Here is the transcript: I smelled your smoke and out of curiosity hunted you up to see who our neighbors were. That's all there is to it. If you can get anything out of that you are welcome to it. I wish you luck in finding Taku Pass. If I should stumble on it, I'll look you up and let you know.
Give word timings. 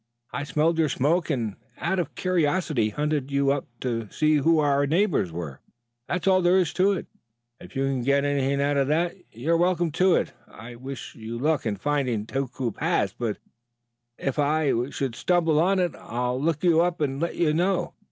I 0.33 0.45
smelled 0.45 0.79
your 0.79 0.89
smoke 0.89 1.29
and 1.29 1.57
out 1.77 1.99
of 1.99 2.15
curiosity 2.15 2.89
hunted 2.89 3.29
you 3.29 3.51
up 3.51 3.67
to 3.81 4.09
see 4.09 4.37
who 4.37 4.57
our 4.57 4.87
neighbors 4.87 5.31
were. 5.31 5.61
That's 6.07 6.25
all 6.25 6.41
there 6.41 6.57
is 6.57 6.73
to 6.73 6.93
it. 6.93 7.05
If 7.59 7.75
you 7.75 7.83
can 7.85 8.01
get 8.01 8.25
anything 8.25 8.59
out 8.63 8.77
of 8.77 8.87
that 8.87 9.15
you 9.31 9.51
are 9.51 9.57
welcome 9.57 9.91
to 9.91 10.15
it. 10.15 10.31
I 10.47 10.73
wish 10.73 11.13
you 11.13 11.37
luck 11.37 11.67
in 11.67 11.75
finding 11.75 12.25
Taku 12.25 12.71
Pass. 12.71 13.13
If 14.17 14.39
I 14.39 14.89
should 14.89 15.13
stumble 15.15 15.59
on 15.59 15.77
it, 15.77 15.93
I'll 15.95 16.41
look 16.41 16.63
you 16.63 16.81
up 16.81 16.99
and 16.99 17.21
let 17.21 17.35
you 17.35 17.53
know. 17.53 17.93